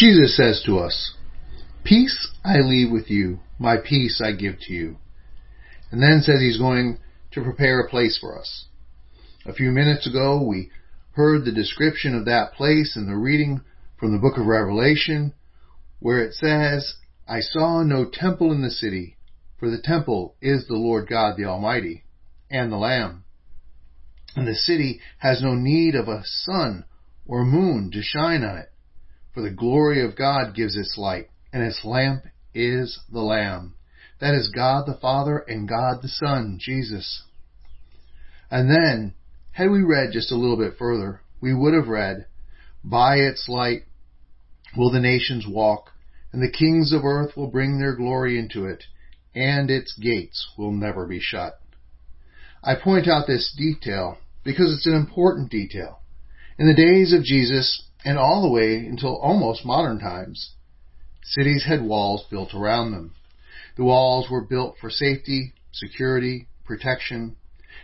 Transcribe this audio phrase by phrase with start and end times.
[0.00, 1.12] Jesus says to us,
[1.84, 4.96] Peace I leave with you, my peace I give to you.
[5.90, 6.96] And then says he's going
[7.32, 8.64] to prepare a place for us.
[9.44, 10.70] A few minutes ago we
[11.10, 13.60] heard the description of that place in the reading
[13.98, 15.34] from the book of Revelation
[15.98, 16.94] where it says,
[17.28, 19.18] I saw no temple in the city,
[19.58, 22.04] for the temple is the Lord God the Almighty
[22.50, 23.24] and the Lamb.
[24.34, 26.86] And the city has no need of a sun
[27.26, 28.70] or moon to shine on it,
[29.32, 33.74] for the glory of God gives its light, and its lamp is the Lamb.
[34.20, 37.22] That is God the Father and God the Son, Jesus.
[38.50, 39.14] And then,
[39.52, 42.26] had we read just a little bit further, we would have read,
[42.84, 43.82] By its light
[44.76, 45.90] will the nations walk,
[46.32, 48.84] and the kings of earth will bring their glory into it,
[49.34, 51.60] and its gates will never be shut.
[52.62, 56.00] I point out this detail because it's an important detail.
[56.58, 60.54] In the days of Jesus, and all the way until almost modern times,
[61.22, 63.14] cities had walls built around them.
[63.76, 67.36] The walls were built for safety, security, protection,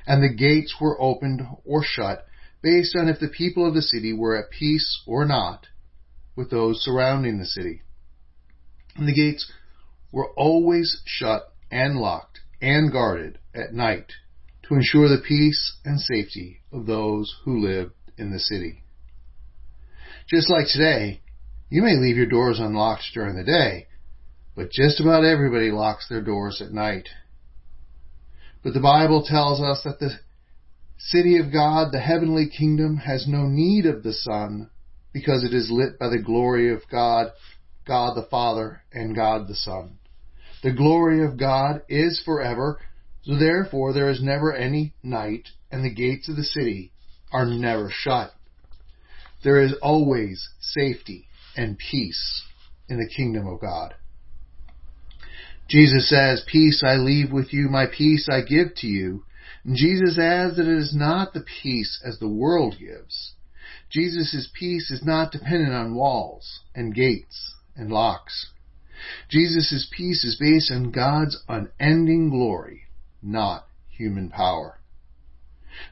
[0.07, 2.27] and the gates were opened or shut
[2.63, 5.67] based on if the people of the city were at peace or not
[6.35, 7.83] with those surrounding the city.
[8.97, 9.51] And the gates
[10.13, 14.13] were always shut and locked and guarded at night
[14.65, 18.83] to ensure the peace and safety of those who lived in the city.
[20.29, 21.21] Just like today,
[21.71, 23.87] you may leave your doors unlocked during the day,
[24.57, 27.09] but just about everybody locks their doors at night.
[28.65, 30.19] But the Bible tells us that the
[30.99, 34.69] city of God, the heavenly kingdom, has no need of the sun
[35.13, 37.31] because it is lit by the glory of God,
[37.87, 39.99] God the Father, and God the Son.
[40.65, 42.81] The glory of God is forever,
[43.23, 46.91] so therefore there is never any night, and the gates of the city
[47.31, 48.33] are never shut.
[49.43, 52.45] There is always safety and peace
[52.89, 53.95] in the kingdom of God.
[55.69, 59.25] Jesus says, Peace I leave with you, my peace I give to you.
[59.65, 63.35] And Jesus adds that it is not the peace as the world gives.
[63.91, 68.53] Jesus' peace is not dependent on walls and gates and locks.
[69.29, 72.85] Jesus' peace is based on God's unending glory,
[73.23, 74.79] not human power.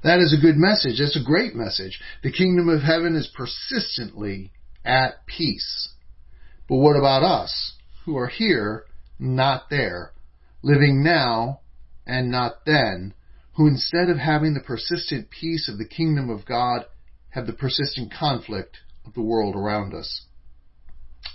[0.03, 0.99] That is a good message.
[0.99, 2.01] That's a great message.
[2.23, 4.53] The kingdom of heaven is persistently
[4.85, 5.91] at peace.
[6.69, 7.75] But what about us
[8.05, 8.85] who are here,
[9.19, 10.13] not there,
[10.63, 11.61] living now
[12.07, 13.15] and not then,
[13.57, 16.87] who instead of having the persistent peace of the kingdom of God,
[17.31, 20.27] have the persistent conflict of the world around us?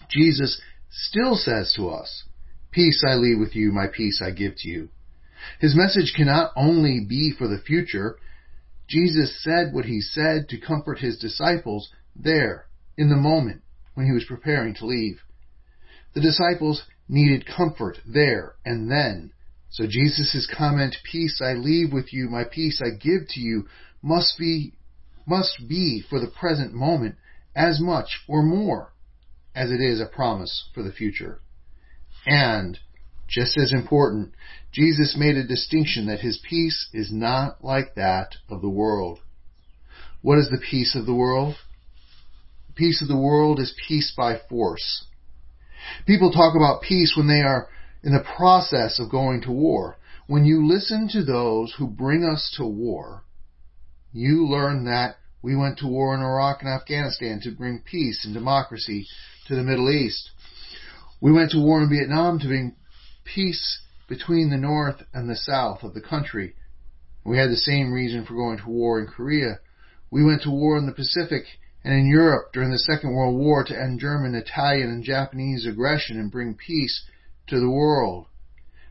[0.09, 2.23] Jesus still says to us,
[2.71, 4.89] Peace I leave with you, my peace I give to you.
[5.59, 8.17] His message cannot only be for the future,
[8.89, 12.65] Jesus said what he said to comfort his disciples there,
[12.97, 13.61] in the moment
[13.93, 15.21] when he was preparing to leave.
[16.13, 19.31] The disciples needed comfort there and then.
[19.69, 23.67] So Jesus' comment, peace I leave with you, my peace I give to you,
[24.01, 24.73] must be,
[25.27, 27.15] must be for the present moment
[27.55, 28.93] as much or more
[29.53, 31.41] as it is a promise for the future.
[32.25, 32.79] And
[33.29, 34.33] just as important,
[34.71, 39.19] Jesus made a distinction that his peace is not like that of the world.
[40.21, 41.55] What is the peace of the world?
[42.67, 45.05] The peace of the world is peace by force.
[46.05, 47.69] People talk about peace when they are
[48.03, 49.97] in the process of going to war.
[50.27, 53.23] When you listen to those who bring us to war,
[54.11, 58.33] you learn that we went to war in Iraq and Afghanistan to bring peace and
[58.33, 59.07] democracy
[59.47, 60.31] to the Middle East.
[61.21, 62.75] We went to war in Vietnam to bring
[63.33, 66.55] peace between the north and the south of the country.
[67.23, 69.59] We had the same reason for going to war in Korea.
[70.09, 71.43] We went to war in the Pacific
[71.83, 76.19] and in Europe during the Second World War to end German, Italian, and Japanese aggression
[76.19, 77.03] and bring peace
[77.47, 78.25] to the world.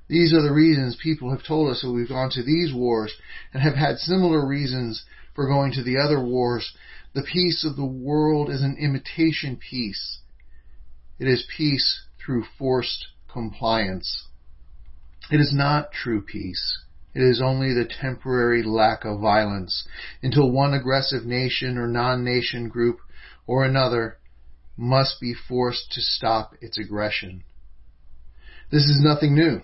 [0.09, 3.13] These are the reasons people have told us that we've gone to these wars
[3.53, 5.05] and have had similar reasons
[5.35, 6.73] for going to the other wars.
[7.13, 10.21] The peace of the world is an imitation peace.
[11.19, 14.27] It is peace through forced compliance.
[15.31, 16.79] It is not true peace.
[17.15, 19.87] It is only the temporary lack of violence
[20.23, 23.01] until one aggressive nation or non-nation group
[23.47, 24.19] or another
[24.77, 27.43] must be forced to stop its aggression.
[28.71, 29.63] This is nothing new.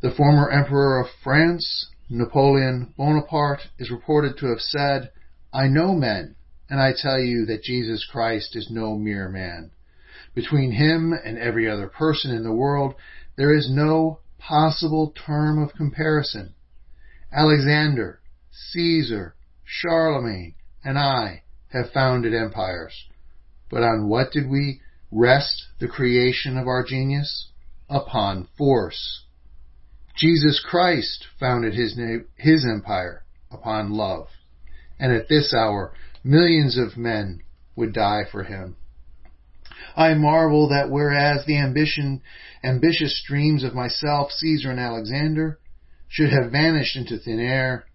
[0.00, 5.10] The former emperor of France, Napoleon Bonaparte, is reported to have said,
[5.52, 6.36] I know men,
[6.68, 9.72] and I tell you that Jesus Christ is no mere man.
[10.34, 12.94] Between him and every other person in the world,
[13.36, 16.54] there is no possible term of comparison.
[17.32, 19.34] Alexander, Caesar,
[19.64, 20.54] Charlemagne,
[20.84, 21.42] and I
[21.72, 23.06] have founded empires.
[23.70, 24.80] But on what did we
[25.10, 27.48] rest the creation of our genius?
[27.88, 29.24] Upon force.
[30.16, 31.98] Jesus Christ founded his,
[32.36, 34.28] his empire upon love.
[34.98, 35.92] And at this hour,
[36.22, 37.42] millions of men
[37.74, 38.76] would die for him.
[39.96, 42.22] I marvel that whereas the ambition,
[42.62, 45.58] ambitious dreams of myself, Caesar and Alexander,
[46.08, 47.86] should have vanished into thin air,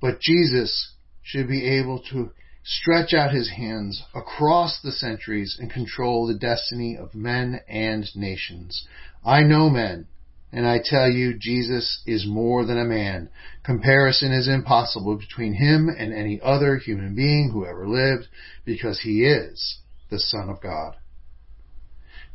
[0.00, 0.92] but Jesus
[1.22, 2.30] should be able to
[2.64, 8.86] stretch out his hands across the centuries and control the destiny of men and nations.
[9.24, 10.06] I know men,
[10.52, 13.30] and I tell you, Jesus is more than a man.
[13.62, 18.28] Comparison is impossible between him and any other human being who ever lived,
[18.64, 19.78] because he is
[20.10, 20.96] the Son of God.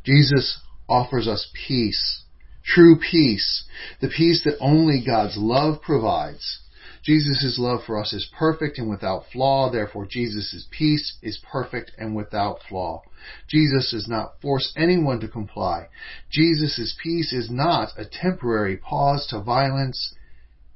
[0.04, 2.22] Jesus offers us peace,
[2.64, 3.64] true peace,
[4.00, 6.60] the peace that only God's love provides.
[7.04, 12.16] Jesus' love for us is perfect and without flaw, therefore Jesus' peace is perfect and
[12.16, 13.02] without flaw.
[13.46, 15.88] Jesus does not force anyone to comply.
[16.30, 20.14] Jesus' peace is not a temporary pause to violence.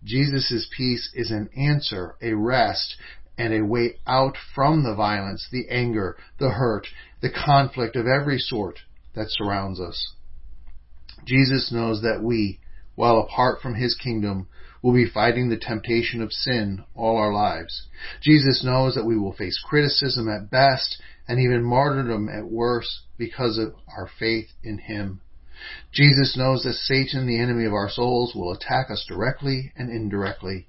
[0.04, 2.96] Jesus' peace is an answer, a rest,
[3.38, 6.88] and a way out from the violence, the anger, the hurt,
[7.22, 8.80] the conflict of every sort
[9.14, 10.12] that surrounds us.
[11.24, 12.58] Jesus knows that we,
[12.94, 14.48] while apart from his kingdom,
[14.82, 17.86] will be fighting the temptation of sin all our lives.
[18.22, 23.58] Jesus knows that we will face criticism at best and even martyrdom at worst because
[23.58, 25.20] of our faith in him.
[25.92, 30.66] Jesus knows that Satan, the enemy of our souls, will attack us directly and indirectly.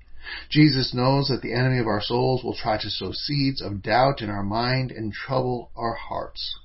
[0.50, 4.22] Jesus knows that the enemy of our souls will try to sow seeds of doubt
[4.22, 6.60] in our mind and trouble our hearts.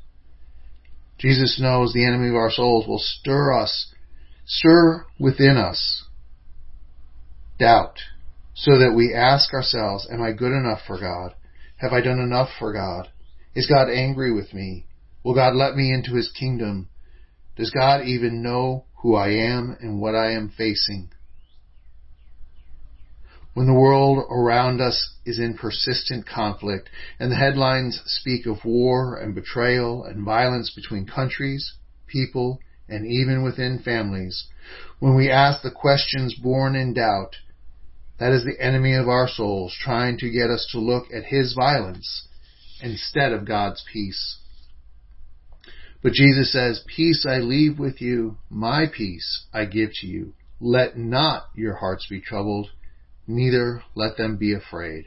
[1.19, 3.93] Jesus knows the enemy of our souls will stir us
[4.47, 6.05] stir within us
[7.59, 7.99] doubt
[8.55, 11.35] so that we ask ourselves, am I good enough for God?
[11.77, 13.09] Have I done enough for God?
[13.55, 14.87] Is God angry with me?
[15.25, 16.89] Will God let me into his kingdom?
[17.57, 21.11] Does God even know who I am and what I am facing?
[23.55, 26.91] When the world around us is in persistent conflict
[27.21, 31.75] and the headlines speak of war and betrayal and violence between countries,
[32.09, 34.47] people, and even within families,
[34.99, 37.37] when we ask the questions born in doubt,
[38.19, 41.55] that is the enemy of our souls trying to get us to look at his
[41.55, 42.27] violence
[42.81, 44.39] instead of God's peace.
[46.03, 50.35] But Jesus says, Peace I leave with you, my peace I give to you.
[50.61, 52.71] Let not your hearts be troubled,
[53.27, 55.07] neither let them be afraid.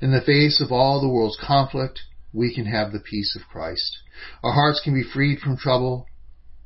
[0.00, 2.00] In the face of all the world's conflict,
[2.32, 3.98] we can have the peace of Christ.
[4.42, 6.06] Our hearts can be freed from trouble,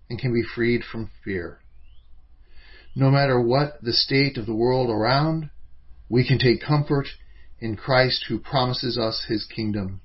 [0.09, 1.61] and can be freed from fear.
[2.95, 5.51] No matter what the state of the world around,
[6.09, 7.07] we can take comfort
[7.59, 10.01] in Christ who promises us his kingdom.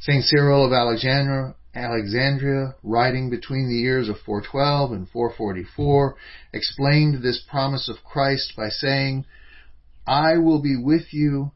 [0.00, 0.24] St.
[0.24, 6.16] Cyril of Alexandria, Alexandria, writing between the years of 412 and 444,
[6.52, 9.24] explained this promise of Christ by saying,
[10.06, 11.52] I will be with you,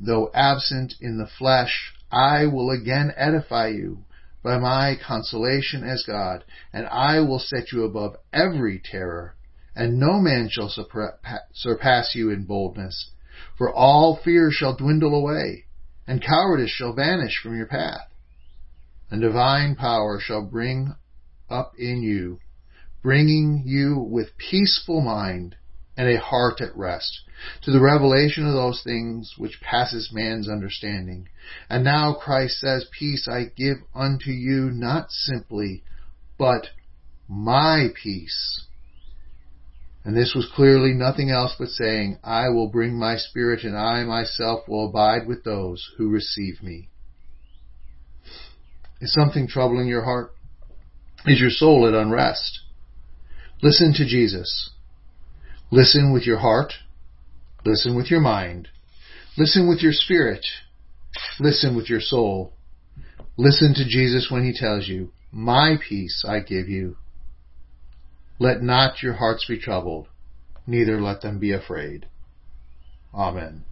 [0.00, 4.04] though absent in the flesh, I will again edify you
[4.42, 9.34] by my consolation as God, and I will set you above every terror,
[9.76, 10.72] and no man shall
[11.52, 13.10] surpass you in boldness.
[13.56, 15.64] For all fear shall dwindle away,
[16.06, 18.08] and cowardice shall vanish from your path.
[19.12, 20.94] And divine power shall bring
[21.50, 22.38] up in you,
[23.02, 25.54] bringing you with peaceful mind
[25.98, 27.20] and a heart at rest,
[27.64, 31.28] to the revelation of those things which passes man's understanding.
[31.68, 35.84] And now Christ says, Peace I give unto you, not simply,
[36.38, 36.68] but
[37.28, 38.64] my peace.
[40.06, 44.04] And this was clearly nothing else but saying, I will bring my spirit and I
[44.04, 46.88] myself will abide with those who receive me.
[49.02, 50.30] Is something troubling your heart?
[51.26, 52.60] Is your soul at unrest?
[53.60, 54.70] Listen to Jesus.
[55.72, 56.72] Listen with your heart.
[57.64, 58.68] Listen with your mind.
[59.36, 60.46] Listen with your spirit.
[61.40, 62.52] Listen with your soul.
[63.36, 66.96] Listen to Jesus when he tells you, My peace I give you.
[68.38, 70.06] Let not your hearts be troubled,
[70.64, 72.06] neither let them be afraid.
[73.12, 73.64] Amen.